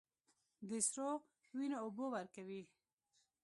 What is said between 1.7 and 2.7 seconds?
اوبه ورکوي